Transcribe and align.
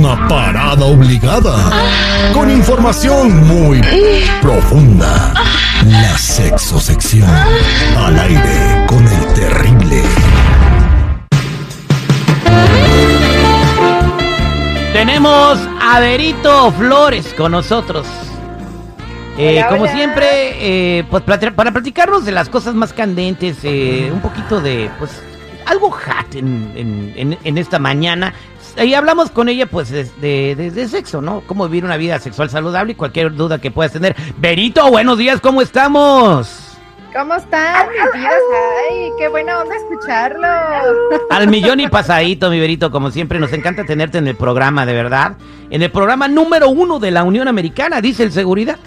Una 0.00 0.26
parada 0.28 0.86
obligada. 0.86 2.32
Con 2.32 2.50
información 2.50 3.46
muy 3.46 3.82
profunda. 4.40 5.34
La 5.84 6.16
sexosección. 6.16 7.28
Al 7.98 8.18
aire 8.18 8.86
con 8.86 9.06
el 9.06 9.34
terrible. 9.34 10.02
Tenemos 14.94 15.58
a 15.82 16.00
Berito 16.00 16.72
Flores 16.72 17.34
con 17.36 17.52
nosotros. 17.52 18.06
Eh, 19.36 19.58
Hola, 19.58 19.68
como 19.68 19.82
hola. 19.82 19.92
siempre, 19.92 20.28
eh, 20.98 21.04
pues 21.10 21.22
para 21.24 21.72
platicarnos 21.74 22.24
de 22.24 22.32
las 22.32 22.48
cosas 22.48 22.74
más 22.74 22.94
candentes, 22.94 23.58
eh, 23.64 24.08
un 24.10 24.22
poquito 24.22 24.62
de, 24.62 24.90
pues, 24.98 25.10
algo 25.66 25.90
hot 25.90 26.34
en, 26.36 26.72
en- 26.74 27.12
en- 27.16 27.38
en 27.44 27.58
esta 27.58 27.78
mañana. 27.78 28.32
Y 28.82 28.94
hablamos 28.94 29.30
con 29.30 29.48
ella, 29.48 29.66
pues, 29.66 29.90
de, 29.90 30.04
de- 30.54 30.88
sexo, 30.88 31.20
¿no? 31.20 31.42
Cómo 31.46 31.66
vivir 31.68 31.84
una 31.84 31.96
vida 31.96 32.18
sexual 32.18 32.50
saludable 32.50 32.92
y 32.92 32.94
cualquier 32.94 33.34
duda 33.34 33.58
que 33.58 33.70
puedas 33.70 33.92
tener. 33.92 34.14
Berito, 34.38 34.88
buenos 34.90 35.18
días, 35.18 35.40
¿cómo 35.40 35.62
estamos? 35.62 36.66
¿Cómo 37.14 37.34
están, 37.34 37.88
mis? 37.88 38.22
Ay, 38.22 39.10
qué 39.18 39.28
buena 39.28 39.58
onda 39.60 39.74
escucharlo. 39.76 40.46
Al 41.30 41.48
millón 41.48 41.80
y 41.80 41.88
pasadito, 41.88 42.50
mi 42.50 42.60
Berito, 42.60 42.90
como 42.90 43.10
siempre, 43.10 43.38
nos 43.40 43.52
encanta 43.52 43.84
tenerte 43.84 44.18
en 44.18 44.28
el 44.28 44.36
programa, 44.36 44.86
de 44.86 44.92
verdad. 44.94 45.32
En 45.70 45.82
el 45.82 45.90
programa 45.90 46.28
número 46.28 46.68
uno 46.68 46.98
de 47.00 47.10
la 47.10 47.24
Unión 47.24 47.48
Americana, 47.48 48.00
dice 48.00 48.22
el 48.22 48.32
seguridad. 48.32 48.78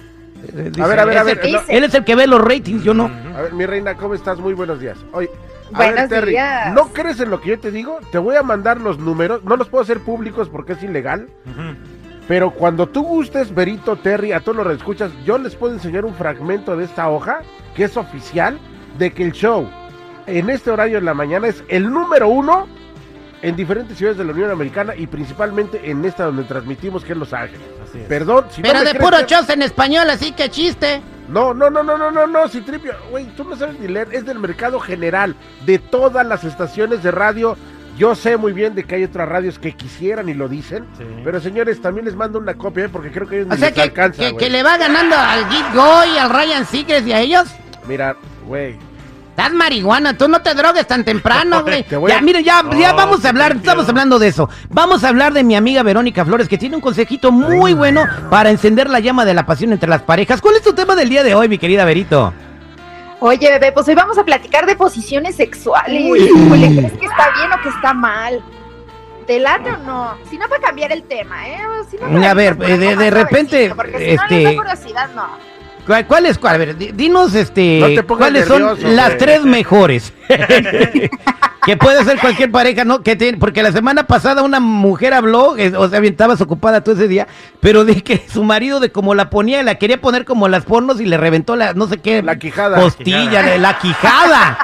Dice, 0.42 0.82
A 0.82 0.88
ver, 0.88 1.00
a 1.00 1.06
ver, 1.06 1.18
a 1.18 1.22
el- 1.22 1.26
ver. 1.38 1.62
Él 1.70 1.84
es 1.84 1.94
el 1.94 2.04
que 2.06 2.16
ve 2.16 2.28
los 2.28 2.42
ratings, 2.42 2.84
yo 2.84 2.94
no. 2.94 3.12
A 3.38 3.42
ver, 3.44 3.54
mi 3.54 3.66
reina, 3.66 3.96
¿cómo 3.96 4.14
estás? 4.14 4.38
Muy 4.40 4.54
buenos 4.54 4.80
días. 4.80 4.98
Oye, 5.12 5.30
a 5.74 5.78
Buenos 5.78 5.96
ver, 5.96 6.10
Terry, 6.10 6.32
días. 6.32 6.74
¿no 6.74 6.88
crees 6.90 7.20
en 7.20 7.30
lo 7.30 7.40
que 7.42 7.50
yo 7.50 7.60
te 7.60 7.72
digo? 7.72 8.00
Te 8.12 8.18
voy 8.18 8.36
a 8.36 8.44
mandar 8.44 8.80
los 8.80 9.00
números. 9.00 9.44
No 9.44 9.56
los 9.56 9.70
puedo 9.70 9.84
hacer 9.84 10.00
públicos 10.00 10.50
porque 10.50 10.74
es 10.74 10.84
ilegal. 10.84 11.28
Pero 12.28 12.52
cuando 12.52 12.88
tú 12.88 13.04
gustes, 13.04 13.54
Berito, 13.54 13.98
Terry, 13.98 14.32
a 14.32 14.40
todos 14.40 14.58
los 14.58 14.68
que 14.68 14.74
escuchas, 14.74 15.12
yo 15.26 15.38
les 15.38 15.56
puedo 15.56 15.74
enseñar 15.74 16.06
un 16.06 16.14
fragmento 16.14 16.78
de 16.78 16.86
esta 16.86 17.10
hoja 17.10 17.42
que 17.76 17.84
es 17.86 17.98
oficial 17.98 18.60
de 18.98 19.12
que 19.12 19.24
el 19.24 19.32
show 19.34 19.70
en 20.26 20.50
este 20.50 20.72
horario 20.72 21.00
en 21.00 21.06
la 21.06 21.14
mañana 21.14 21.48
es 21.48 21.64
el 21.68 21.92
número 21.92 22.30
uno 22.30 22.68
en 23.42 23.58
diferentes 23.58 23.98
ciudades 23.98 24.18
de 24.18 24.24
la 24.24 24.32
Unión 24.32 24.52
Americana 24.52 24.96
y 24.96 25.06
principalmente 25.06 25.90
en 25.92 26.06
esta 26.06 26.26
donde 26.26 26.44
transmitimos 26.44 27.04
que 27.04 27.12
es 27.12 27.18
Los 27.18 27.34
Ángeles. 27.34 27.62
Perdón, 28.08 28.46
si 28.50 28.62
Pero 28.62 28.80
de 28.80 28.92
crees, 28.92 29.04
puro 29.04 29.18
shows 29.28 29.50
en 29.50 29.62
español, 29.62 30.10
así 30.10 30.32
que 30.32 30.50
chiste. 30.50 31.02
No, 31.34 31.54
no, 31.54 31.70
no, 31.70 31.84
no, 31.84 31.98
no, 31.98 32.12
no, 32.12 32.28
no, 32.28 32.48
Citripio. 32.48 32.94
Güey, 33.10 33.26
tú 33.36 33.44
no 33.44 33.56
sabes 33.56 33.80
ni 33.80 33.88
leer. 33.88 34.08
Es 34.12 34.26
del 34.26 34.40
mercado 34.40 34.80
general, 34.80 35.36
de 35.66 35.80
todas 35.80 36.26
las 36.26 36.44
estaciones 36.44 37.02
de 37.04 37.12
radio. 37.12 37.58
Yo 37.98 38.16
sé 38.16 38.38
muy 38.38 38.54
bien 38.54 38.74
de 38.74 38.86
que 38.86 38.96
hay 38.96 39.04
otras 39.04 39.30
radios 39.30 39.60
que 39.60 39.74
quisieran 39.74 40.28
y 40.30 40.34
lo 40.34 40.48
dicen. 40.48 40.86
Pero 41.24 41.40
señores, 41.40 41.82
también 41.82 42.06
les 42.06 42.16
mando 42.16 42.40
una 42.40 42.56
copia, 42.56 42.86
¿eh? 42.86 42.90
porque 42.90 43.12
creo 43.12 43.28
que 43.28 43.36
ellos 43.42 43.48
O 43.52 43.54
ni 43.54 43.60
sea 43.60 43.70
les 43.70 43.76
que, 43.76 43.82
alcanza, 43.82 44.18
que, 44.24 44.32
güey. 44.32 44.44
que 44.44 44.50
le 44.50 44.64
va 44.64 44.78
ganando 44.78 45.16
al 45.16 45.48
Git 45.50 45.74
Goy, 45.76 46.18
al 46.18 46.30
Ryan 46.30 46.66
Seacrest 46.66 47.08
y 47.08 47.14
a 47.14 47.20
ellos. 47.20 47.46
Mira, 47.88 48.16
güey. 48.48 48.78
Estás 49.36 49.52
marihuana, 49.52 50.16
tú 50.16 50.28
no 50.28 50.44
te 50.44 50.54
drogues 50.54 50.86
tan 50.86 51.04
temprano, 51.04 51.64
güey. 51.90 52.08
Ya, 52.08 52.20
a- 52.20 52.22
mire, 52.22 52.44
ya, 52.44 52.62
ya 52.78 52.92
No, 52.92 52.96
vamos 52.98 53.26
a 53.26 53.30
hablar, 53.30 53.56
estamos 53.56 53.90
hablando 53.90 54.20
de 54.20 54.28
eso. 54.28 54.48
Vamos 54.70 55.04
a 55.04 55.10
hablar 55.10 55.34
de 55.34 55.44
mi 55.44 55.56
amiga 55.56 55.82
Verónica 55.82 56.24
Flores, 56.24 56.48
que 56.48 56.60
tiene 56.60 56.76
un 56.76 56.82
consejito 56.84 57.32
muy 57.32 57.74
bueno 57.74 58.06
para 58.30 58.52
encender 58.52 58.92
la 58.92 59.00
llama 59.00 59.26
de 59.26 59.34
la 59.34 59.46
pasión 59.48 59.74
entre 59.74 59.90
las 59.90 60.04
parejas. 60.04 60.40
¿Cuál 60.40 60.58
es 60.58 60.62
tu 60.62 60.74
tema 60.74 60.96
del 60.96 61.10
día 61.10 61.24
de 61.24 61.34
hoy, 61.34 61.50
mi 61.50 61.58
querida 61.58 61.84
Verito? 61.84 62.32
Oye, 63.22 63.50
bebé, 63.50 63.72
pues 63.72 63.88
hoy 63.88 63.96
vamos 63.96 64.20
a 64.20 64.24
platicar 64.24 64.68
de 64.68 64.76
posiciones 64.76 65.36
sexuales. 65.36 66.00
Híjole, 66.00 66.68
¿crees 66.76 66.94
que 66.94 67.06
está 67.06 67.32
bien 67.36 67.52
o 67.54 67.62
que 67.64 67.70
está 67.70 67.94
mal? 67.94 68.40
¿Te 69.26 69.40
late 69.40 69.72
o 69.72 69.78
no? 69.78 70.16
Si 70.30 70.38
no, 70.38 70.48
para 70.48 70.62
cambiar 70.62 70.92
el 70.92 71.04
tema, 71.04 71.48
¿eh? 71.48 71.58
Si 71.90 71.98
no, 71.98 72.24
A 72.24 72.34
ver, 72.36 72.56
de- 72.58 72.96
de 72.98 73.10
repente, 73.10 73.74
Porque 73.76 73.98
si 73.98 74.16
no 74.16 74.22
este- 74.24 74.36
les 74.36 74.44
da 74.44 74.62
curiosidad, 74.62 75.10
no. 75.16 75.53
¿Cuál, 75.86 76.08
cuál 76.08 76.26
es 76.26 76.38
cuál? 76.38 76.56
A 76.56 76.58
ver, 76.58 76.78
di- 76.78 76.92
dinos 76.94 77.36
este, 77.36 77.80
No 77.80 77.88
te 77.88 78.04
pongas 78.04 78.30
cuáles 78.30 78.48
son 78.48 78.64
nervioso, 78.64 78.88
las 78.96 79.08
güey. 79.08 79.18
tres 79.18 79.44
mejores. 79.44 80.14
que 81.66 81.78
puede 81.78 82.04
ser 82.04 82.20
cualquier 82.20 82.52
pareja, 82.52 82.84
¿no? 82.84 83.02
Que 83.04 83.16
tiene, 83.16 83.38
porque 83.38 83.64
la 83.64 83.72
semana 83.72 84.06
pasada 84.06 84.44
una 84.44 84.60
mujer 84.60 85.14
habló, 85.14 85.56
o 85.78 85.88
sea, 85.90 86.00
bien, 86.00 86.14
estabas 86.14 86.42
ocupada 86.42 86.82
todo 86.84 86.96
ese 86.96 87.08
día, 87.08 87.28
pero 87.62 87.86
de 87.86 88.02
que 88.02 88.22
su 88.32 88.44
marido 88.44 88.80
de 88.80 88.92
como 88.92 89.16
la 89.16 89.30
ponía, 89.30 89.64
la 89.64 89.76
quería 89.76 90.00
poner 90.02 90.26
como 90.26 90.48
las 90.50 90.66
pornos 90.66 91.00
y 91.00 91.06
le 91.06 91.18
reventó 91.18 91.56
la, 91.56 91.74
no 91.74 91.88
sé 91.88 91.98
qué, 91.98 92.22
La 92.22 92.38
quijada. 92.38 92.80
costilla, 92.82 93.42
La 93.42 93.48
la, 93.50 93.58
la 93.58 93.78
quijada. 93.80 94.58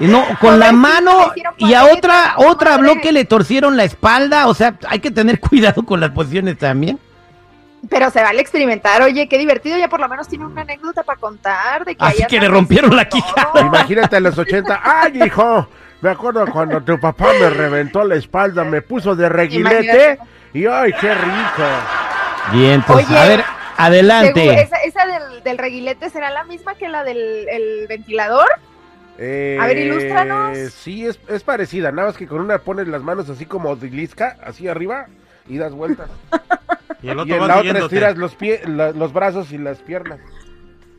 Y 0.00 0.06
no, 0.06 0.24
con 0.40 0.58
la 0.58 0.72
mano 0.72 1.32
y 1.58 1.74
a 1.74 1.84
otra, 1.84 2.34
otra 2.36 2.74
habló 2.74 3.00
que 3.00 3.12
le 3.12 3.24
torcieron 3.26 3.76
la 3.76 3.84
espalda, 3.84 4.46
o 4.48 4.54
sea, 4.54 4.74
hay 4.88 5.00
que 5.00 5.10
tener 5.10 5.38
cuidado 5.48 5.82
con 5.84 6.00
las 6.00 6.10
posiciones 6.10 6.56
también. 6.58 6.98
Pero 7.90 8.10
se 8.10 8.22
vale 8.22 8.40
experimentar. 8.40 9.02
Oye, 9.02 9.28
qué 9.28 9.38
divertido. 9.38 9.76
Ya 9.76 9.88
por 9.88 10.00
lo 10.00 10.08
menos 10.08 10.28
tiene 10.28 10.46
una 10.46 10.62
anécdota 10.62 11.02
para 11.02 11.18
contar. 11.18 11.84
De 11.84 11.96
que 11.96 12.04
Así 12.04 12.24
que 12.26 12.40
le 12.40 12.48
rompieron 12.48 12.94
la 12.94 13.08
quijada. 13.08 13.60
Imagínate 13.60 14.16
a 14.16 14.20
los 14.20 14.38
80. 14.38 14.80
¡Ay, 14.82 15.22
hijo! 15.24 15.68
Me 16.00 16.10
acuerdo 16.10 16.44
cuando 16.50 16.80
tu 16.82 16.98
papá 16.98 17.28
me 17.38 17.48
reventó 17.50 18.04
la 18.04 18.16
espalda, 18.16 18.64
me 18.64 18.82
puso 18.82 19.14
de 19.14 19.28
reguilete. 19.28 19.84
Imagínate. 19.84 20.18
Y 20.54 20.66
¡ay, 20.66 20.92
qué 21.00 21.14
rico! 21.14 21.64
Bien, 22.52 22.82
pues 22.86 23.06
Oye, 23.06 23.16
a 23.18 23.26
ver, 23.28 23.44
adelante. 23.76 24.60
¿Esa, 24.62 24.76
esa 24.78 25.06
del, 25.06 25.42
del 25.44 25.58
reguilete 25.58 26.10
será 26.10 26.30
la 26.30 26.42
misma 26.44 26.74
que 26.74 26.88
la 26.88 27.04
del 27.04 27.48
el 27.48 27.86
ventilador? 27.88 28.48
Eh, 29.18 29.58
A 29.60 29.66
ver, 29.66 29.78
ilústranos. 29.78 30.58
Sí, 30.72 31.06
es, 31.06 31.20
es 31.28 31.44
parecida, 31.44 31.92
nada 31.92 32.08
más 32.08 32.16
que 32.16 32.26
con 32.26 32.40
una 32.40 32.58
pones 32.58 32.88
las 32.88 33.02
manos 33.02 33.28
así 33.30 33.46
como 33.46 33.76
de 33.76 33.88
lisca, 33.88 34.36
así 34.44 34.66
arriba, 34.66 35.06
y 35.48 35.58
das 35.58 35.72
vueltas. 35.72 36.08
Y 37.02 37.08
el 37.08 37.16
y 37.16 37.20
otro 37.20 37.34
en 37.34 37.42
va 37.42 37.46
la 37.48 37.56
otra 37.58 37.78
estiras 37.80 38.16
los, 38.16 38.34
pie, 38.34 38.62
la- 38.66 38.92
los 38.92 39.12
brazos 39.12 39.50
y 39.52 39.58
las 39.58 39.78
piernas. 39.78 40.20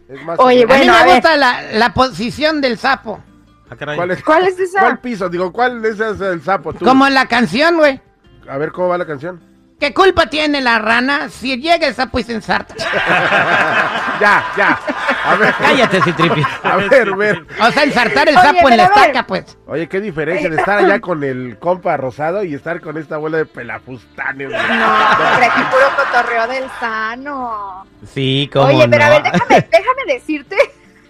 Es 0.10 0.24
más 0.26 0.38
Oye, 0.40 0.64
A 0.64 0.68
bueno, 0.68 0.84
mí 0.84 0.90
a 0.90 1.00
me 1.00 1.06
ver. 1.06 1.14
gusta 1.16 1.38
la, 1.38 1.62
la 1.74 1.94
posición 1.94 2.60
del 2.62 2.78
sapo. 2.78 3.24
Ah. 3.70 3.76
¿Cuál 3.96 4.12
es, 4.12 4.24
¿Cuál 4.24 4.48
es 4.48 4.60
esa? 4.60 4.82
¿Cuál 4.82 5.00
piso? 5.00 5.30
Digo, 5.30 5.52
¿cuál 5.52 5.84
es 5.86 6.00
ese 6.00 6.28
el 6.30 6.42
sapo? 6.42 6.74
Tú? 6.74 6.86
Como 6.86 7.08
la 7.10 7.26
canción, 7.28 7.78
güey. 7.78 8.00
A 8.48 8.58
ver, 8.58 8.72
¿cómo 8.72 8.90
va 8.90 8.98
la 8.98 9.06
canción? 9.08 9.42
¿Qué 9.84 9.94
culpa 9.94 10.28
tiene 10.28 10.62
la 10.62 10.80
rana 10.80 11.28
si 11.28 11.58
llega 11.60 11.86
el 11.88 11.94
sapo 11.94 12.18
y 12.18 12.24
se 12.24 12.32
ensarta? 12.32 12.74
ya, 14.22 14.46
ya. 14.56 14.80
A 15.26 15.36
ver, 15.36 15.54
Cállate, 15.60 16.02
Citripi. 16.02 16.42
a 16.64 16.78
ver, 16.78 17.10
a 17.10 17.16
ver. 17.18 17.46
O 17.62 17.70
sea, 17.70 17.84
ensartar 17.84 18.30
el 18.30 18.38
Oye, 18.38 18.46
sapo 18.48 18.70
en 18.70 18.78
la 18.78 18.84
pero 18.84 18.96
a 18.96 19.00
ver. 19.02 19.10
estaca, 19.10 19.28
pues. 19.28 19.58
Oye, 19.68 19.90
qué 19.90 20.00
diferencia 20.00 20.50
de 20.50 20.56
estar 20.56 20.78
allá 20.80 21.02
con 21.02 21.22
el 21.26 21.58
compa 21.60 21.98
rosado 21.98 22.46
y 22.46 22.54
estar 22.54 22.80
con 22.80 22.98
esta 22.98 23.16
abuela 23.16 23.40
de 23.40 23.46
pelafustanes. 23.46 24.48
güey. 24.48 24.62
No, 24.62 24.86
hombre, 25.32 25.46
aquí 25.48 25.62
puro 25.70 25.86
cotorreo 25.98 26.48
del 26.48 26.70
sano. 26.80 27.86
Sí, 28.08 28.50
como 28.54 28.68
Oye, 28.68 28.88
pero 28.88 29.04
a 29.04 29.08
no. 29.10 29.14
ver, 29.22 29.24
déjame, 29.34 29.68
déjame 29.70 30.14
decirte. 30.14 30.56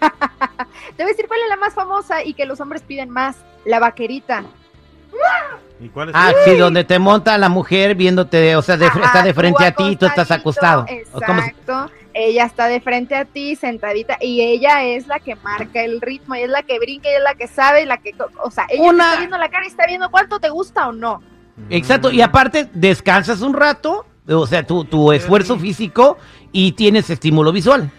Te 0.00 1.02
voy 1.04 1.04
a 1.04 1.06
decir 1.06 1.28
cuál 1.28 1.38
es 1.44 1.48
la 1.48 1.56
más 1.58 1.74
famosa 1.74 2.24
y 2.24 2.34
que 2.34 2.44
los 2.44 2.60
hombres 2.60 2.82
piden 2.82 3.08
más. 3.10 3.36
La 3.66 3.78
vaquerita. 3.78 4.42
¿Y 5.80 5.88
cuál 5.88 6.08
es? 6.10 6.14
Ah, 6.16 6.32
sí, 6.44 6.56
donde 6.56 6.84
te 6.84 6.98
monta 6.98 7.36
la 7.36 7.48
mujer 7.48 7.94
viéndote, 7.94 8.56
o 8.56 8.62
sea, 8.62 8.76
de, 8.76 8.86
fre- 8.86 9.00
Ajá, 9.00 9.06
está 9.06 9.22
de 9.22 9.34
frente 9.34 9.64
a 9.64 9.72
ti 9.72 9.84
y 9.84 9.96
tú 9.96 10.06
estás 10.06 10.30
acostado. 10.30 10.86
Exacto. 10.88 11.90
Ella 12.16 12.44
está 12.44 12.68
de 12.68 12.80
frente 12.80 13.16
a 13.16 13.24
ti, 13.24 13.56
sentadita, 13.56 14.16
y 14.20 14.40
ella 14.40 14.84
es 14.84 15.08
la 15.08 15.18
que 15.18 15.34
marca 15.34 15.82
el 15.82 16.00
ritmo, 16.00 16.36
ella 16.36 16.44
es 16.44 16.50
la 16.52 16.62
que 16.62 16.78
brinca, 16.78 17.08
ella 17.08 17.18
es 17.18 17.24
la 17.24 17.34
que 17.34 17.48
sabe, 17.48 17.84
la 17.86 17.96
que, 17.96 18.14
o 18.40 18.50
sea, 18.52 18.66
ella 18.70 18.82
te 18.90 18.96
está 18.98 19.18
viendo 19.18 19.36
la 19.36 19.48
cara 19.48 19.64
y 19.64 19.68
está 19.68 19.84
viendo 19.86 20.08
cuánto 20.12 20.38
te 20.38 20.48
gusta 20.48 20.88
o 20.88 20.92
no. 20.92 21.20
Exacto, 21.70 22.12
y 22.12 22.20
aparte 22.22 22.68
descansas 22.72 23.40
un 23.40 23.52
rato, 23.52 24.06
o 24.28 24.46
sea, 24.46 24.64
tu, 24.64 24.84
tu 24.84 25.10
esfuerzo 25.10 25.58
físico 25.58 26.16
y 26.52 26.70
tienes 26.72 27.10
estímulo 27.10 27.50
visual. 27.50 27.90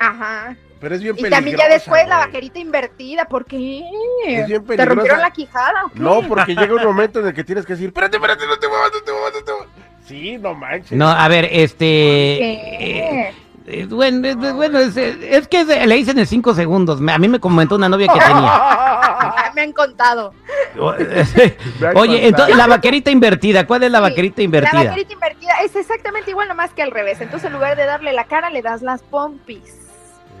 Ajá. 0.00 0.56
Pero 0.80 0.94
es 0.94 1.02
bien 1.02 1.14
Y 1.14 1.22
peligrosa. 1.22 1.36
también 1.36 1.56
ya 1.58 1.68
después 1.68 2.08
la 2.08 2.18
vaquerita 2.18 2.58
invertida, 2.58 3.26
¿por 3.26 3.44
qué? 3.44 3.82
Es 4.26 4.46
bien 4.46 4.64
¿Te 4.64 4.84
rompieron 4.84 5.20
la 5.20 5.30
quijada 5.30 5.84
o 5.84 5.90
qué? 5.90 6.00
No, 6.00 6.22
porque 6.26 6.54
llega 6.54 6.74
un 6.74 6.84
momento 6.84 7.20
en 7.20 7.26
el 7.28 7.34
que 7.34 7.44
tienes 7.44 7.66
que 7.66 7.74
decir, 7.74 7.88
espérate, 7.88 8.16
espérate, 8.16 8.46
no 8.46 8.56
te 8.58 8.66
muevas, 8.68 8.90
no 8.94 9.00
te 9.02 9.12
muevas, 9.12 9.32
no 9.34 9.44
te 9.44 9.52
muevas. 9.52 9.68
Sí, 10.06 10.38
no 10.38 10.54
manches. 10.54 10.92
No, 10.92 11.08
a 11.08 11.28
ver, 11.28 11.48
este... 11.52 11.84
¿Qué? 11.84 12.78
eh, 12.80 13.34
eh, 13.66 13.86
bueno, 13.88 14.26
es, 14.26 14.36
bueno, 14.54 14.78
es, 14.80 14.96
es 14.96 15.46
que 15.46 15.64
le 15.64 15.94
dicen 15.94 16.18
en 16.18 16.26
cinco 16.26 16.54
segundos. 16.54 16.98
A 17.08 17.18
mí 17.18 17.28
me 17.28 17.38
comentó 17.38 17.76
una 17.76 17.88
novia 17.88 18.08
que 18.08 18.18
tenía. 18.18 18.50
Ah, 18.52 19.52
Me 19.54 19.60
han 19.60 19.72
contado. 19.72 20.32
Oye, 21.94 22.26
entonces 22.26 22.56
la 22.56 22.66
vaquerita 22.66 23.10
invertida, 23.10 23.66
¿cuál 23.66 23.82
es 23.84 23.90
la 23.92 23.98
Sí, 23.98 24.02
vaquerita 24.02 24.38
La 24.38 24.44
invertida? 24.44 24.84
vaquerita 24.84 25.12
invertida 25.12 25.52
es 25.64 25.76
exactamente 25.76 26.30
igual, 26.30 26.48
nomás 26.48 26.72
que 26.72 26.82
al 26.82 26.90
revés. 26.90 27.20
Entonces, 27.20 27.46
en 27.48 27.52
lugar 27.52 27.76
de 27.76 27.84
darle 27.84 28.12
la 28.12 28.24
cara, 28.24 28.50
le 28.50 28.62
das 28.62 28.82
las 28.82 29.02
pompis. 29.02 29.76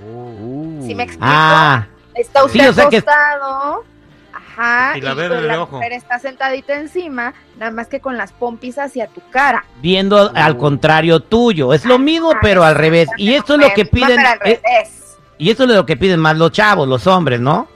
Uh. 0.04 0.84
¿Sí 0.86 0.94
me 0.94 1.02
explico? 1.04 1.26
Ah, 1.28 1.86
Está 2.14 2.44
usted 2.44 2.60
Sí, 2.60 2.66
o 2.66 2.72
sea 2.72 2.88
que- 2.88 2.98
acostado. 2.98 3.84
Ajá. 4.32 4.98
Y 4.98 5.00
la 5.00 5.14
verde 5.14 5.40
de 5.42 5.48
la 5.48 5.62
ojo. 5.62 5.76
mujer 5.76 5.92
está 5.92 6.18
sentadita 6.18 6.74
encima, 6.74 7.34
nada 7.58 7.70
más 7.70 7.86
que 7.88 8.00
con 8.00 8.16
las 8.16 8.32
pompis 8.32 8.78
hacia 8.78 9.06
tu 9.06 9.20
cara. 9.30 9.64
viendo 9.80 10.30
al 10.34 10.56
contrario 10.56 11.20
tuyo. 11.20 11.72
Es 11.72 11.84
lo 11.84 11.98
mismo, 11.98 12.32
pero 12.42 12.62
al 12.64 12.74
revés. 12.74 13.08
Y 13.16 13.32
esto 13.34 13.54
es 13.54 13.60
lo 13.60 13.72
que 13.74 13.84
piden. 13.86 14.18
al 14.20 14.38
eh, 14.44 14.60
revés. 14.62 15.16
y 15.38 15.50
esto 15.50 15.64
es 15.64 15.70
lo 15.70 15.86
que 15.86 15.96
piden 15.96 16.20
más 16.20 16.36
los 16.36 16.52
chavos, 16.52 16.86
los 16.88 17.06
hombres, 17.06 17.40
¿no? 17.40 17.68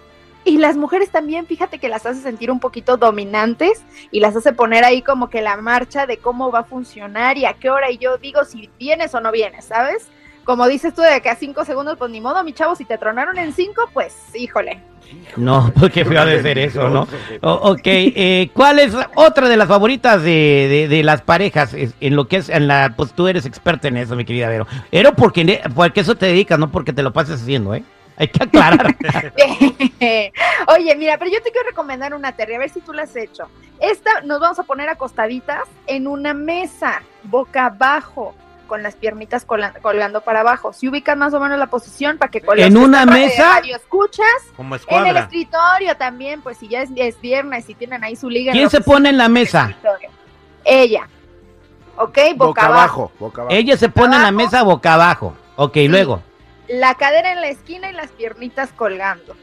Y 0.46 0.58
las 0.58 0.76
mujeres 0.76 1.08
también, 1.10 1.46
fíjate 1.46 1.78
que 1.78 1.88
las 1.88 2.04
hace 2.04 2.20
sentir 2.20 2.50
un 2.50 2.60
poquito 2.60 2.98
dominantes 2.98 3.82
y 4.10 4.20
las 4.20 4.36
hace 4.36 4.52
poner 4.52 4.84
ahí 4.84 5.00
como 5.00 5.30
que 5.30 5.40
la 5.40 5.56
marcha 5.56 6.06
de 6.06 6.18
cómo 6.18 6.50
va 6.50 6.60
a 6.60 6.64
funcionar 6.64 7.38
y 7.38 7.46
a 7.46 7.54
qué 7.54 7.70
hora. 7.70 7.90
Y 7.90 7.96
yo 7.96 8.18
digo 8.18 8.44
si 8.44 8.68
vienes 8.78 9.14
o 9.14 9.20
no 9.20 9.32
vienes, 9.32 9.64
¿sabes? 9.64 10.08
Como 10.44 10.66
dices 10.68 10.94
tú 10.94 11.02
de 11.02 11.20
que 11.20 11.30
a 11.30 11.36
cinco 11.36 11.64
segundos, 11.64 11.96
pues 11.98 12.10
ni 12.10 12.20
modo, 12.20 12.42
mi 12.44 12.52
chavo, 12.52 12.76
si 12.76 12.84
te 12.84 12.98
tronaron 12.98 13.38
en 13.38 13.52
cinco, 13.52 13.88
pues 13.92 14.14
híjole. 14.34 14.80
No, 15.36 15.70
porque 15.78 16.04
fue 16.04 16.16
a 16.18 16.24
de 16.24 16.40
ser 16.42 16.58
eso, 16.58 16.88
¿no? 16.88 17.06
O- 17.42 17.72
ok, 17.72 17.80
eh, 17.84 18.50
¿cuál 18.54 18.78
es 18.78 18.94
otra 19.14 19.48
de 19.48 19.56
las 19.56 19.68
favoritas 19.68 20.22
de, 20.22 20.66
de- 20.68 20.88
de 20.88 21.02
las 21.02 21.20
parejas 21.22 21.74
en 21.74 22.16
lo 22.16 22.26
que 22.26 22.36
es, 22.36 22.48
en 22.48 22.66
la, 22.66 22.94
pues 22.96 23.12
tú 23.12 23.28
eres 23.28 23.44
experta 23.46 23.88
en 23.88 23.96
eso, 23.98 24.16
mi 24.16 24.24
querida 24.24 24.48
Vero. 24.48 24.66
Pero 24.90 25.14
porque, 25.14 25.60
porque 25.74 26.00
eso 26.00 26.14
te 26.14 26.26
dedicas, 26.26 26.58
no 26.58 26.70
porque 26.70 26.92
te 26.92 27.02
lo 27.02 27.12
pases 27.12 27.42
haciendo, 27.42 27.74
¿eh? 27.74 27.82
Hay 28.16 28.28
que 28.28 28.44
aclarar. 28.44 28.94
Oye, 30.68 30.96
mira, 30.96 31.18
pero 31.18 31.30
yo 31.30 31.42
te 31.42 31.50
quiero 31.50 31.68
recomendar 31.68 32.14
una, 32.14 32.32
Terry, 32.32 32.54
a 32.54 32.58
ver 32.58 32.70
si 32.70 32.80
tú 32.80 32.92
la 32.92 33.02
has 33.02 33.16
hecho. 33.16 33.44
Esta 33.80 34.20
nos 34.22 34.40
vamos 34.40 34.58
a 34.58 34.62
poner 34.62 34.88
acostaditas 34.88 35.62
en 35.86 36.06
una 36.06 36.32
mesa, 36.32 37.02
boca 37.24 37.66
abajo, 37.66 38.34
con 38.66 38.82
las 38.82 38.96
piernitas 38.96 39.44
colgando 39.44 40.20
para 40.22 40.40
abajo. 40.40 40.72
Si 40.72 40.88
ubicas 40.88 41.16
más 41.16 41.32
o 41.34 41.40
menos 41.40 41.58
la 41.58 41.66
posición 41.66 42.18
para 42.18 42.30
que 42.30 42.40
los 42.40 42.58
¿En 42.58 42.76
una 42.76 43.06
mesa? 43.06 43.54
radio 43.56 43.76
escuchas, 43.76 44.26
Como 44.56 44.76
en 44.76 45.06
el 45.06 45.16
escritorio 45.16 45.96
también, 45.96 46.42
pues 46.42 46.58
si 46.58 46.68
ya 46.68 46.82
es, 46.82 46.90
es 46.96 47.20
viernes 47.20 47.68
y 47.68 47.74
tienen 47.74 48.02
ahí 48.04 48.16
su 48.16 48.28
liga. 48.28 48.52
¿Quién 48.52 48.64
la 48.64 48.70
se 48.70 48.80
pone 48.80 49.08
en 49.10 49.18
la 49.18 49.28
mesa? 49.28 49.74
Ella. 50.64 51.08
¿Ok? 51.96 52.18
Boca, 52.34 52.46
Boca 52.46 52.66
abajo. 52.66 52.76
abajo, 52.78 53.12
boca 53.18 53.42
abajo. 53.42 53.54
Ella 53.56 53.76
se 53.76 53.88
pone 53.88 54.16
en 54.16 54.22
la 54.22 54.32
mesa 54.32 54.62
boca 54.62 54.94
abajo. 54.94 55.36
Ok, 55.56 55.76
luego. 55.88 56.22
La 56.68 56.94
cadera 56.94 57.32
en 57.32 57.40
la 57.40 57.48
esquina 57.48 57.90
y 57.90 57.92
las 57.92 58.10
piernitas 58.10 58.70
colgando. 58.72 59.36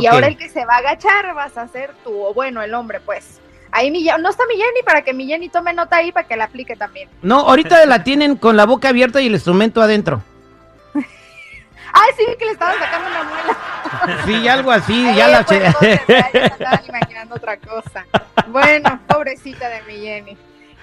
Y 0.00 0.06
ahora 0.06 0.28
el 0.28 0.38
que 0.38 0.48
se 0.48 0.64
va 0.64 0.74
a 0.76 0.78
agachar 0.78 1.34
vas 1.34 1.58
a 1.58 1.68
ser 1.68 1.94
tú, 2.02 2.22
o 2.24 2.32
bueno, 2.32 2.62
el 2.62 2.72
hombre, 2.74 3.00
pues. 3.00 3.40
Ahí 3.76 3.90
mi, 3.90 4.04
no 4.04 4.28
está 4.30 4.44
mi 4.46 4.54
Jenny 4.54 4.82
para 4.86 5.02
que 5.02 5.12
mi 5.12 5.26
Jenny 5.26 5.48
tome 5.48 5.72
nota 5.74 5.96
ahí 5.96 6.12
para 6.12 6.28
que 6.28 6.36
la 6.36 6.44
aplique 6.44 6.76
también. 6.76 7.08
No, 7.22 7.40
ahorita 7.40 7.84
la 7.86 8.04
tienen 8.04 8.36
con 8.36 8.56
la 8.56 8.66
boca 8.66 8.90
abierta 8.90 9.20
y 9.20 9.26
el 9.26 9.32
instrumento 9.34 9.82
adentro. 9.82 10.22
Ay, 10.94 12.10
sí, 12.16 12.24
que 12.38 12.44
le 12.44 12.52
estaban 12.52 12.78
sacando 12.78 13.08
una 13.10 13.22
muela. 13.24 13.58
Sí, 14.26 14.48
algo 14.48 14.70
así, 14.70 15.04
ya 15.14 15.28
Eh, 15.28 15.32
la... 15.32 15.44
che- 15.44 15.60
ya 16.08 16.20
estaban 16.32 16.84
imaginando 16.88 17.34
otra 17.36 17.56
cosa. 17.58 18.04
Bueno, 18.48 19.00
pobrecita 19.08 19.68
de 19.68 19.82
mi 19.82 19.98
Jenny. 20.00 20.36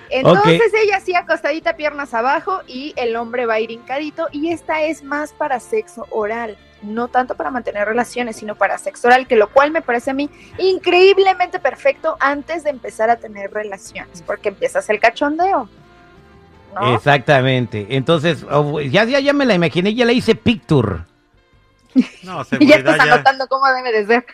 Entonces 0.10 0.74
ella 0.74 0.98
así 0.98 1.16
acostadita, 1.16 1.78
piernas 1.78 2.14
abajo, 2.14 2.62
y 2.68 2.94
el 2.98 3.16
hombre 3.16 3.46
va 3.46 3.54
a 3.56 3.60
ir 3.62 3.72
hincadito, 3.72 4.28
y 4.34 4.52
esta 4.52 4.82
es 4.82 5.04
más 5.04 5.32
para 5.32 5.60
sexo 5.62 6.06
oral, 6.10 6.58
no 6.84 7.08
tanto 7.08 7.36
para 7.36 7.52
mantener 7.52 7.88
relaciones, 7.88 8.36
sino 8.38 8.56
para 8.56 8.78
sexo 8.78 9.08
oral, 9.08 9.28
que 9.28 9.36
lo 9.36 9.50
cual 9.50 9.72
me 9.72 9.82
parece 9.82 10.12
a 10.12 10.14
mí 10.14 10.30
increíblemente 10.58 11.60
perfecto 11.60 12.18
antes 12.20 12.64
de 12.64 12.70
empezar 12.72 13.10
a 13.10 13.18
tener 13.18 13.52
relaciones, 13.54 14.22
porque 14.26 14.50
empiezas 14.50 14.90
el 14.90 15.00
cachondeo. 15.00 15.70
¿no? 16.74 16.96
Exactamente. 16.96 17.86
Entonces, 17.90 18.46
oh, 18.50 18.80
ya, 18.80 19.04
ya, 19.04 19.20
ya 19.20 19.34
me 19.34 19.46
la 19.46 19.54
imaginé, 19.56 19.94
ya 19.94 20.06
le 20.06 20.14
hice 20.14 20.36
picture. 20.36 21.00
No, 22.24 22.42
Y 22.60 22.66
ya 22.68 22.76
estás 22.78 22.96
seguridad 22.96 22.98
ya. 23.06 23.14
anotando 23.14 23.48
cómo 23.48 23.68
debe 23.74 23.92
de 23.92 24.06
ser. 24.06 24.26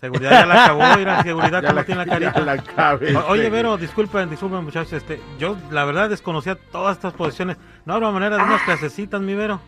Seguridad 0.00 0.30
ya 0.30 0.46
la 0.46 0.64
acabó, 0.64 0.82
mira, 0.98 1.22
seguridad 1.22 1.62
la, 1.62 1.84
tiene 1.84 2.04
la 2.04 2.12
carita. 2.12 2.40
la 2.40 2.56
cabeza. 2.62 3.20
O- 3.24 3.30
Oye, 3.30 3.48
Vero, 3.50 3.76
disculpen, 3.76 4.28
disculpen, 4.30 4.64
muchachos, 4.64 4.92
este, 4.92 5.20
yo 5.38 5.56
la 5.70 5.84
verdad 5.84 6.08
desconocía 6.10 6.56
todas 6.56 6.96
estas 6.96 7.12
posiciones. 7.14 7.56
No 7.84 7.94
habrá 7.94 8.10
manera 8.10 8.36
de 8.36 8.42
unas 8.42 8.60
Ah. 8.62 8.64
clasecitas, 8.64 9.20
mi 9.20 9.34
Vero. 9.34 9.60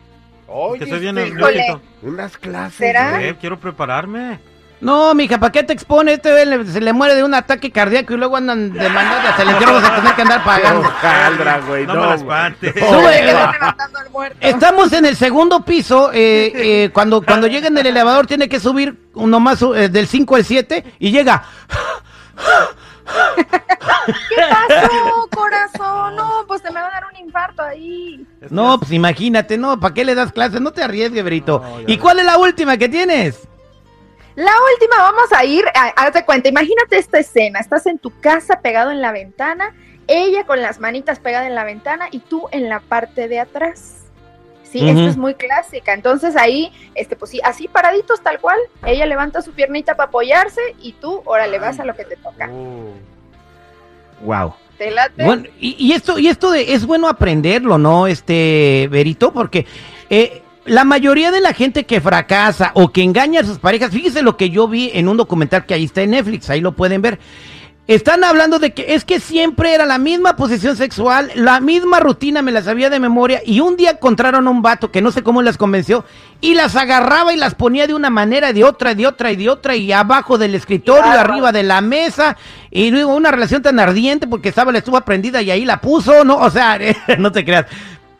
Oye, 0.53 0.79
que 0.79 0.89
soy 0.89 0.99
bien 0.99 1.15
nerviosito. 1.15 1.81
Unas 2.01 2.37
clases. 2.37 2.77
¿Será? 2.77 3.11
güey. 3.11 3.29
Eh, 3.29 3.35
quiero 3.39 3.59
prepararme. 3.59 4.39
No, 4.81 5.13
mija, 5.13 5.39
¿para 5.39 5.51
qué 5.51 5.61
te 5.61 5.73
expone? 5.73 6.13
Este 6.13 6.31
güey 6.31 6.65
se 6.65 6.81
le 6.81 6.91
muere 6.91 7.13
de 7.13 7.23
un 7.23 7.35
ataque 7.35 7.69
cardíaco 7.71 8.13
y 8.15 8.17
luego 8.17 8.35
andan 8.37 8.73
demandando 8.73 9.29
hasta 9.29 9.43
el 9.43 9.49
entierro 9.49 9.73
vas 9.75 9.83
a 9.83 9.95
tener 9.95 10.15
que 10.15 10.21
andar 10.23 10.43
pagando. 10.43 10.81
hojaldra, 10.87 11.59
güey. 11.67 11.85
No 11.85 11.93
No, 11.93 12.01
me 12.01 12.07
la 12.07 12.15
güey. 12.15 12.19
espantes. 12.19 12.75
No, 12.81 12.87
Sube, 12.89 13.11
Que 13.11 13.17
eh, 13.19 13.27
están 13.29 13.51
levantando 13.51 13.99
al 13.99 14.09
muerto. 14.09 14.37
Estamos 14.41 14.91
en 14.93 15.05
el 15.05 15.15
segundo 15.15 15.63
piso. 15.63 16.09
eh, 16.11 16.51
eh, 16.55 16.89
cuando, 16.91 17.21
cuando 17.21 17.45
llega 17.45 17.67
en 17.67 17.77
el 17.77 17.85
elevador 17.85 18.25
tiene 18.25 18.49
que 18.49 18.59
subir 18.59 18.97
nomás 19.13 19.61
eh, 19.61 19.87
del 19.89 20.07
5 20.07 20.35
al 20.35 20.45
7 20.45 20.83
y 20.97 21.11
llega. 21.11 21.43
¿Qué 24.29 24.41
pasó, 24.67 25.27
corazón? 25.31 25.80
Infarto 27.21 27.61
ahí. 27.61 28.25
No, 28.49 28.77
pues 28.79 28.91
imagínate, 28.91 29.57
no, 29.57 29.79
¿para 29.79 29.93
qué 29.93 30.03
le 30.03 30.15
das 30.15 30.31
clases? 30.31 30.61
No 30.61 30.71
te 30.71 30.83
arriesgues. 30.83 31.23
No, 31.23 31.81
ya 31.81 31.85
¿Y 31.87 31.97
cuál 31.97 32.19
es 32.19 32.25
la 32.25 32.37
última 32.37 32.77
que 32.77 32.89
tienes? 32.89 33.47
La 34.35 34.53
última, 34.73 34.97
vamos 34.97 35.31
a 35.33 35.43
ir, 35.43 35.65
a, 35.75 35.87
hazte 35.89 36.23
cuenta, 36.23 36.47
imagínate 36.47 36.97
esta 36.97 37.19
escena, 37.19 37.59
estás 37.59 37.85
en 37.85 37.99
tu 37.99 38.17
casa 38.21 38.61
pegado 38.61 38.91
en 38.91 39.01
la 39.01 39.11
ventana, 39.11 39.75
ella 40.07 40.45
con 40.45 40.61
las 40.61 40.79
manitas 40.79 41.19
pegadas 41.19 41.47
en 41.47 41.55
la 41.55 41.65
ventana 41.65 42.07
y 42.11 42.19
tú 42.19 42.47
en 42.51 42.69
la 42.69 42.79
parte 42.79 43.27
de 43.27 43.39
atrás. 43.39 43.97
Sí, 44.63 44.87
esta 44.87 45.07
es 45.07 45.17
muy 45.17 45.33
clásica. 45.33 45.91
Entonces 45.91 46.37
ahí, 46.37 46.71
este, 46.95 47.17
pues 47.17 47.31
sí, 47.31 47.41
así 47.43 47.67
paraditos 47.67 48.21
tal 48.21 48.39
cual, 48.39 48.57
ella 48.85 49.05
levanta 49.05 49.41
su 49.41 49.51
piernita 49.51 49.95
para 49.95 50.07
apoyarse 50.07 50.61
y 50.79 50.93
tú, 50.93 51.21
órale, 51.25 51.59
vas 51.59 51.81
a 51.81 51.85
lo 51.85 51.93
que 51.93 52.05
te 52.05 52.15
toca. 52.15 52.47
Uh, 52.49 52.93
Wow. 54.23 54.53
Bueno, 55.25 55.43
y, 55.59 55.75
y 55.77 55.91
esto, 55.93 56.17
y 56.17 56.27
esto 56.27 56.51
de, 56.51 56.73
es 56.73 56.85
bueno 56.85 57.07
aprenderlo, 57.07 57.77
¿no? 57.77 58.07
Este, 58.07 58.87
Berito, 58.91 59.31
porque 59.31 59.65
eh, 60.09 60.41
la 60.65 60.83
mayoría 60.83 61.31
de 61.31 61.41
la 61.41 61.53
gente 61.53 61.85
que 61.85 62.01
fracasa 62.01 62.71
o 62.75 62.91
que 62.91 63.03
engaña 63.03 63.41
a 63.41 63.43
sus 63.43 63.59
parejas, 63.59 63.91
fíjese 63.91 64.21
lo 64.21 64.37
que 64.37 64.49
yo 64.49 64.67
vi 64.67 64.91
en 64.93 65.07
un 65.07 65.17
documental 65.17 65.65
que 65.65 65.73
ahí 65.73 65.85
está 65.85 66.01
en 66.01 66.11
Netflix, 66.11 66.49
ahí 66.49 66.61
lo 66.61 66.73
pueden 66.73 67.01
ver. 67.01 67.19
Están 67.87 68.23
hablando 68.23 68.59
de 68.59 68.73
que 68.73 68.93
es 68.93 69.03
que 69.03 69.19
siempre 69.19 69.73
era 69.73 69.85
la 69.85 69.97
misma 69.97 70.35
posición 70.35 70.77
sexual, 70.77 71.31
la 71.35 71.59
misma 71.59 71.99
rutina, 71.99 72.41
me 72.41 72.51
la 72.51 72.61
sabía 72.61 72.89
de 72.89 72.99
memoria, 72.99 73.41
y 73.45 73.59
un 73.59 73.75
día 73.75 73.91
encontraron 73.91 74.47
a 74.47 74.49
un 74.51 74.61
vato 74.61 74.91
que 74.91 75.01
no 75.01 75.11
sé 75.11 75.23
cómo 75.23 75.41
las 75.41 75.57
convenció, 75.57 76.05
y 76.39 76.53
las 76.53 76.75
agarraba 76.75 77.33
y 77.33 77.37
las 77.37 77.55
ponía 77.55 77.87
de 77.87 77.93
una 77.95 78.09
manera, 78.09 78.53
de 78.53 78.63
otra, 78.63 78.93
de 78.95 79.07
otra 79.07 79.31
y 79.31 79.35
de 79.35 79.49
otra, 79.49 79.75
y 79.75 79.91
abajo 79.91 80.37
del 80.37 80.55
escritorio, 80.55 81.03
Claro. 81.03 81.31
arriba 81.33 81.51
de 81.51 81.63
la 81.63 81.81
mesa, 81.81 82.37
y 82.69 82.91
luego 82.91 83.13
una 83.15 83.31
relación 83.31 83.61
tan 83.61 83.79
ardiente 83.79 84.27
porque 84.27 84.49
estaba 84.49 84.71
la 84.71 84.77
estufa 84.77 85.01
prendida 85.01 85.41
y 85.41 85.51
ahí 85.51 85.65
la 85.65 85.81
puso, 85.81 86.23
¿no? 86.23 86.37
O 86.37 86.49
sea, 86.51 86.79
no 87.17 87.31
te 87.31 87.43
creas. 87.43 87.65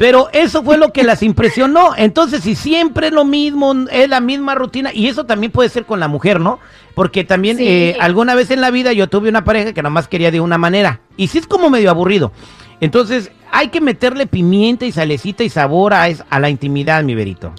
Pero 0.02 0.30
eso 0.34 0.64
fue 0.64 0.80
lo 0.80 0.92
que 0.92 1.04
las 1.04 1.22
impresionó. 1.22 1.92
Entonces, 1.96 2.42
si 2.42 2.56
siempre 2.56 3.08
es 3.08 3.14
lo 3.14 3.24
mismo, 3.24 3.72
es 3.92 4.10
la 4.10 4.20
misma 4.20 4.56
rutina, 4.56 4.90
y 4.92 5.08
eso 5.08 5.28
también 5.28 5.52
puede 5.52 5.70
ser 5.70 5.86
con 5.86 6.00
la 6.00 6.08
mujer, 6.08 6.40
¿no? 6.40 6.58
Porque 6.96 7.24
también 7.24 7.58
Sí. 7.58 7.68
eh, 7.68 7.98
alguna 8.00 8.34
vez 8.34 8.50
en 8.50 8.62
la 8.62 8.72
vida 8.72 8.94
yo 8.94 9.08
tuve 9.10 9.30
una 9.30 9.44
pareja 9.44 9.74
que 9.74 9.84
nomás 9.84 10.08
quería 10.08 10.32
de 10.32 10.42
una 10.42 10.58
manera. 10.58 11.02
Y 11.18 11.28
sí 11.28 11.38
es 11.38 11.46
como 11.46 11.70
medio 11.70 11.92
aburrido. 11.92 12.32
Entonces, 12.80 13.32
hay 13.52 13.68
que 13.68 13.80
meterle 13.80 14.26
pimienta 14.26 14.86
y 14.86 14.92
salecita 14.92 15.44
y 15.44 15.50
sabor 15.50 15.94
a, 15.94 16.08
es- 16.08 16.24
a 16.32 16.40
la 16.40 16.50
intimidad, 16.50 17.04
mi 17.04 17.14
verito. 17.14 17.54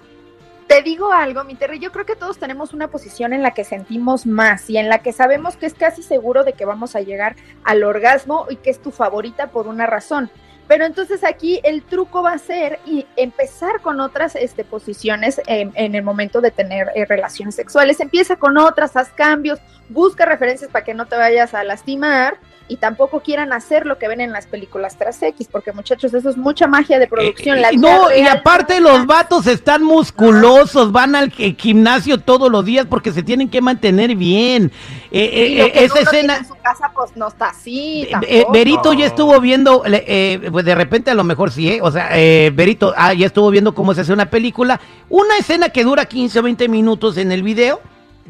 Te 0.67 0.83
digo 0.83 1.13
algo, 1.13 1.45
mi 1.45 1.55
Terry, 1.55 1.79
yo 1.79 1.93
creo 1.93 2.07
que 2.07 2.17
todos 2.17 2.39
tenemos 2.39 2.73
una 2.73 2.89
posición 2.89 3.33
en 3.33 3.43
la 3.43 3.53
que 3.53 3.63
sentimos 3.63 4.27
más 4.27 4.69
y 4.69 4.79
en 4.79 4.89
la 4.89 4.99
que 4.99 5.13
sabemos 5.13 5.55
que 5.57 5.67
es 5.67 5.75
casi 5.75 6.03
seguro 6.03 6.43
de 6.43 6.55
que 6.55 6.65
vamos 6.65 6.97
a 6.97 7.03
llegar 7.03 7.37
al 7.63 7.85
orgasmo 7.85 8.47
y 8.51 8.57
que 8.57 8.71
es 8.71 8.83
tu 8.83 8.91
favorita 8.91 9.47
por 9.53 9.69
una 9.69 9.87
razón. 9.87 10.29
Pero 10.73 10.87
entonces 10.87 11.23
aquí 11.23 11.61
el 11.65 11.83
truco 11.83 12.23
va 12.23 12.33
a 12.33 12.39
ser 12.39 12.79
y 12.87 13.05
empezar 13.17 13.83
con 13.83 14.01
otras 14.01 14.35
este, 14.37 14.65
posiciones 14.65 15.39
en, 15.47 15.71
en 15.75 15.95
el 15.95 16.03
momento 16.03 16.41
de 16.41 16.51
tener 16.51 16.91
eh, 16.95 17.05
relaciones 17.05 17.57
sexuales. 17.57 18.01
Empieza 18.01 18.37
con 18.37 18.57
otras, 18.57 18.97
haz 18.97 19.11
cambios, 19.11 19.59
busca 19.91 20.25
referencias 20.25 20.71
para 20.71 20.83
que 20.83 20.95
no 20.95 21.05
te 21.05 21.15
vayas 21.15 21.53
a 21.53 21.63
lastimar 21.63 22.39
y 22.73 22.77
tampoco 22.79 23.21
quieran 23.21 23.53
hacer 23.53 23.85
lo 23.85 23.99
que 23.99 24.09
ven 24.09 24.23
en 24.23 24.33
las 24.33 24.47
películas 24.47 24.97
tras 24.97 25.23
X, 25.23 25.47
porque 25.53 25.73
muchachos, 25.73 26.15
eso 26.15 26.31
es 26.31 26.39
mucha 26.39 26.67
magia 26.67 26.99
de 26.99 27.07
producción. 27.07 27.59
Eh, 27.59 27.61
La 27.61 27.69
eh, 27.69 27.77
no, 27.77 28.11
y 28.11 28.23
aparte 28.23 28.81
los 28.81 29.05
vatos 29.05 29.47
están 29.47 29.83
musculosos, 29.83 30.91
van 30.91 31.15
al 31.15 31.31
gi- 31.31 31.55
gimnasio 31.59 32.17
todos 32.19 32.51
los 32.51 32.65
días 32.65 32.87
porque 32.89 33.13
se 33.13 33.23
tienen 33.23 33.51
que 33.51 33.61
mantener 33.61 34.17
bien. 34.17 34.73
Eh, 35.11 35.21
eh, 35.23 35.63
eh, 35.67 35.73
esa 35.85 36.01
escena... 36.01 36.39
en 36.39 36.47
su 36.47 36.55
casa, 36.63 36.91
pues 36.95 37.15
no 37.15 37.29
está 37.29 37.49
así. 37.51 38.09
Berito 38.55 38.95
ya 38.95 39.05
estuvo 39.05 39.39
viendo, 39.39 39.83
eh, 39.87 40.49
pues 40.51 40.65
de 40.65 40.75
repente 40.75 41.11
a 41.11 41.15
lo 41.15 41.25
mejor 41.25 41.51
sí, 41.51 41.73
¿eh? 41.73 41.81
O 41.83 41.91
sea, 41.91 42.09
eh, 42.19 42.51
Berito 42.55 42.95
ah, 42.97 43.13
ya 43.13 43.27
estuvo 43.27 43.51
viendo 43.51 43.75
cómo 43.75 43.93
se 43.93 44.01
hace 44.01 44.15
una 44.15 44.31
película. 44.31 44.81
Una 45.11 45.37
escena 45.37 45.69
que 45.69 45.85
dura 45.85 46.07
15 46.07 46.39
o 46.39 46.43
20 46.43 46.69
minutos 46.71 47.19
en 47.19 47.33
el 47.33 47.43
video, 47.43 47.83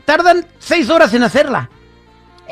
tardan 0.05 0.47
6 0.59 0.91
horas 0.91 1.15
en 1.15 1.23
hacerla. 1.23 1.71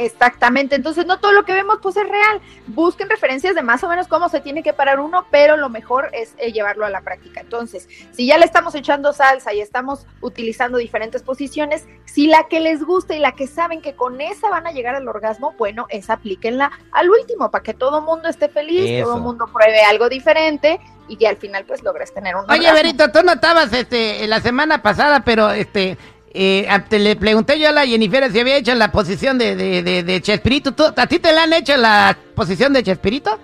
Exactamente. 0.00 0.76
Entonces, 0.76 1.04
no 1.04 1.20
todo 1.20 1.32
lo 1.32 1.44
que 1.44 1.52
vemos, 1.52 1.78
pues 1.82 1.96
es 1.98 2.08
real. 2.08 2.40
Busquen 2.68 3.10
referencias 3.10 3.54
de 3.54 3.62
más 3.62 3.84
o 3.84 3.88
menos 3.88 4.08
cómo 4.08 4.30
se 4.30 4.40
tiene 4.40 4.62
que 4.62 4.72
parar 4.72 4.98
uno, 4.98 5.26
pero 5.30 5.58
lo 5.58 5.68
mejor 5.68 6.08
es 6.14 6.34
eh, 6.38 6.52
llevarlo 6.52 6.86
a 6.86 6.90
la 6.90 7.02
práctica. 7.02 7.40
Entonces, 7.40 7.86
si 8.12 8.26
ya 8.26 8.38
le 8.38 8.46
estamos 8.46 8.74
echando 8.74 9.12
salsa 9.12 9.52
y 9.52 9.60
estamos 9.60 10.06
utilizando 10.22 10.78
diferentes 10.78 11.22
posiciones, 11.22 11.84
si 12.06 12.28
la 12.28 12.48
que 12.48 12.60
les 12.60 12.82
gusta 12.82 13.14
y 13.14 13.18
la 13.18 13.32
que 13.32 13.46
saben 13.46 13.82
que 13.82 13.94
con 13.94 14.22
esa 14.22 14.48
van 14.48 14.66
a 14.66 14.72
llegar 14.72 14.94
al 14.94 15.06
orgasmo, 15.06 15.52
bueno, 15.58 15.86
esa 15.90 16.14
aplíquenla 16.14 16.72
al 16.92 17.10
último 17.10 17.50
para 17.50 17.62
que 17.62 17.74
todo 17.74 18.00
mundo 18.00 18.28
esté 18.28 18.48
feliz, 18.48 18.88
Eso. 18.88 19.04
todo 19.04 19.16
el 19.16 19.22
mundo 19.22 19.48
pruebe 19.52 19.82
algo 19.82 20.08
diferente 20.08 20.80
y 21.08 21.16
que 21.16 21.28
al 21.28 21.36
final, 21.36 21.64
pues 21.66 21.82
logres 21.82 22.14
tener 22.14 22.36
un 22.36 22.44
Oye, 22.44 22.60
orgasmo. 22.60 22.74
Berito, 22.74 23.12
tú 23.12 23.22
no 23.22 23.32
estabas 23.32 23.70
este, 23.72 24.26
la 24.28 24.40
semana 24.40 24.80
pasada, 24.80 25.20
pero 25.24 25.50
este, 25.50 25.98
eh, 26.32 26.66
a- 26.70 26.84
te 26.84 26.98
le 26.98 27.16
pregunté 27.16 27.58
yo 27.58 27.68
a 27.68 27.72
la 27.72 27.86
Jennifer 27.86 28.30
si 28.32 28.40
había 28.40 28.56
hecho 28.56 28.74
la 28.74 28.90
posición 28.92 29.36
de, 29.38 29.56
de, 29.56 29.82
de, 29.82 30.02
de 30.02 30.22
Chespirito. 30.22 30.72
¿Tú- 30.72 30.92
¿A 30.96 31.06
ti 31.06 31.18
te 31.18 31.32
la 31.32 31.42
han 31.44 31.52
hecho 31.52 31.76
la 31.76 32.16
posición 32.34 32.72
de 32.72 32.82
Chespirito? 32.82 33.38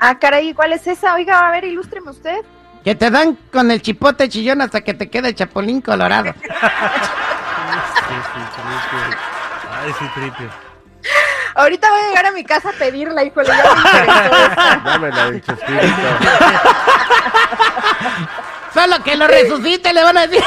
Ah, 0.00 0.18
caray, 0.18 0.54
¿cuál 0.54 0.72
es 0.72 0.86
esa? 0.86 1.14
Oiga, 1.14 1.46
a 1.46 1.50
ver, 1.50 1.64
ilústreme 1.64 2.10
usted. 2.10 2.38
Que 2.82 2.94
te 2.94 3.10
dan 3.10 3.36
con 3.52 3.70
el 3.70 3.82
chipote 3.82 4.28
chillón 4.30 4.62
hasta 4.62 4.80
que 4.80 4.94
te 4.94 5.10
quede 5.10 5.28
el 5.28 5.34
chapulín 5.34 5.82
colorado. 5.82 6.34
Ay, 9.82 9.92
sí, 9.98 10.04
tripio. 10.14 10.48
Ahorita 11.54 11.90
voy 11.90 12.00
a 12.00 12.08
llegar 12.08 12.26
a 12.26 12.32
mi 12.32 12.44
casa 12.44 12.70
a 12.70 12.72
pedirla, 12.72 13.24
híjole, 13.24 13.48
ya 13.48 13.54
me 13.74 13.80
interesó 13.80 14.52
esa. 14.52 14.80
Dame 14.84 15.10
la 15.10 15.30
del 15.30 15.42
Chespirito. 15.42 15.94
Solo 18.72 19.02
que 19.02 19.16
lo 19.16 19.26
resucite, 19.26 19.92
le 19.92 20.02
van 20.04 20.16
a 20.16 20.26
decir. 20.26 20.44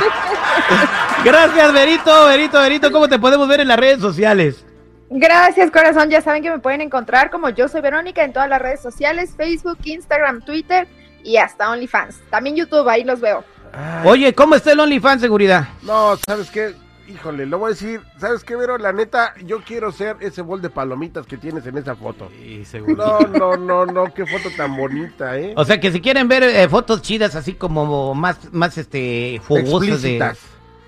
Gracias, 1.24 1.72
Verito, 1.72 2.26
Verito, 2.26 2.58
Verito. 2.58 2.92
¿Cómo 2.92 3.08
te 3.08 3.18
podemos 3.18 3.48
ver 3.48 3.60
en 3.60 3.68
las 3.68 3.78
redes 3.78 4.00
sociales? 4.00 4.64
Gracias, 5.10 5.70
corazón. 5.70 6.10
Ya 6.10 6.20
saben 6.20 6.42
que 6.42 6.50
me 6.50 6.58
pueden 6.58 6.80
encontrar 6.80 7.30
como 7.30 7.50
yo 7.50 7.68
soy 7.68 7.80
Verónica 7.80 8.24
en 8.24 8.32
todas 8.32 8.48
las 8.48 8.60
redes 8.60 8.80
sociales, 8.80 9.34
Facebook, 9.36 9.78
Instagram, 9.84 10.42
Twitter 10.42 10.88
y 11.22 11.36
hasta 11.36 11.70
OnlyFans. 11.70 12.18
También 12.30 12.56
YouTube, 12.56 12.88
ahí 12.88 13.04
los 13.04 13.20
veo. 13.20 13.44
Ay, 13.72 14.08
Oye, 14.08 14.34
¿cómo 14.34 14.54
está 14.54 14.72
el 14.72 14.80
OnlyFans 14.80 15.20
seguridad? 15.20 15.68
No, 15.82 16.16
¿sabes 16.26 16.50
qué? 16.50 16.74
Híjole, 17.08 17.46
lo 17.46 17.58
voy 17.58 17.68
a 17.68 17.70
decir. 17.70 18.00
¿Sabes 18.18 18.44
qué, 18.44 18.54
Vero? 18.56 18.78
La 18.78 18.92
neta, 18.92 19.34
yo 19.44 19.60
quiero 19.62 19.92
ser 19.92 20.16
ese 20.20 20.40
bol 20.42 20.62
de 20.62 20.70
palomitas 20.70 21.26
que 21.26 21.36
tienes 21.36 21.66
en 21.66 21.76
esa 21.76 21.94
foto. 21.96 22.30
Y 22.32 22.64
seguro. 22.64 22.94
No, 22.96 23.18
no, 23.20 23.56
no, 23.56 23.86
no, 23.86 24.14
qué 24.14 24.24
foto 24.24 24.48
tan 24.56 24.76
bonita, 24.76 25.36
¿eh? 25.38 25.52
O 25.56 25.64
sea 25.64 25.80
que 25.80 25.90
si 25.92 26.00
quieren 26.00 26.28
ver 26.28 26.42
eh, 26.44 26.68
fotos 26.68 27.02
chidas 27.02 27.34
así 27.34 27.54
como 27.54 28.14
más, 28.14 28.52
más 28.52 28.78
este 28.78 29.40
fogosas 29.44 30.02
de, 30.02 30.32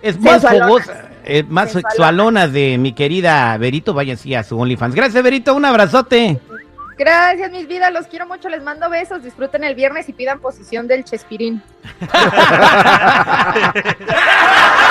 es 0.02 0.21
más 0.21 0.42
Sensualonas. 0.42 0.68
fogosa, 0.68 1.09
eh, 1.25 1.42
más 1.49 1.73
Sensualonas. 1.73 1.75
sexualonas 1.92 2.52
de 2.52 2.78
mi 2.78 2.92
querida 2.92 3.56
Verito, 3.59 3.94
vayan 3.94 4.16
sí 4.16 4.35
a 4.35 4.44
su 4.44 4.59
OnlyFans. 4.59 4.94
Gracias, 4.94 5.23
Verito, 5.23 5.54
un 5.54 5.64
abrazote. 5.64 6.40
Gracias, 6.97 7.50
mis 7.50 7.66
vidas. 7.66 7.92
Los 7.92 8.06
quiero 8.06 8.26
mucho. 8.26 8.49
Les 8.49 8.62
mando 8.62 8.88
besos. 8.88 9.23
Disfruten 9.23 9.64
el 9.64 9.75
viernes 9.75 10.09
y 10.09 10.12
pidan 10.12 10.38
posición 10.38 10.87
del 10.87 11.04
Chespirín. 11.04 11.61